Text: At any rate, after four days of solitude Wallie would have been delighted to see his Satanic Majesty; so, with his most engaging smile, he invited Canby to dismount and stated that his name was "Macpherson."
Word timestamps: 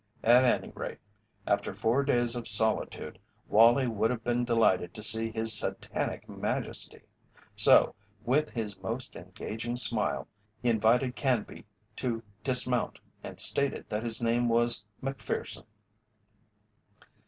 At 0.23 0.45
any 0.45 0.71
rate, 0.71 0.97
after 1.45 1.75
four 1.75 2.03
days 2.03 2.35
of 2.35 2.47
solitude 2.47 3.19
Wallie 3.47 3.85
would 3.85 4.09
have 4.09 4.23
been 4.23 4.43
delighted 4.43 4.95
to 4.95 5.03
see 5.03 5.29
his 5.29 5.53
Satanic 5.53 6.27
Majesty; 6.27 7.01
so, 7.55 7.93
with 8.25 8.49
his 8.49 8.75
most 8.81 9.15
engaging 9.15 9.75
smile, 9.75 10.27
he 10.63 10.69
invited 10.71 11.15
Canby 11.15 11.65
to 11.97 12.23
dismount 12.43 12.97
and 13.23 13.39
stated 13.39 13.85
that 13.89 14.01
his 14.01 14.23
name 14.23 14.49
was 14.49 14.83
"Macpherson." 15.03 15.65